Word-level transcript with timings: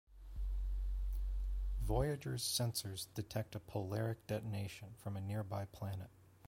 "Voyager"s 1.79 2.41
sensors 2.41 3.05
detect 3.13 3.53
a 3.53 3.59
"polaric" 3.59 4.17
detonation 4.25 4.95
from 4.97 5.15
a 5.15 5.21
nearby 5.21 5.65
planet. 5.65 6.09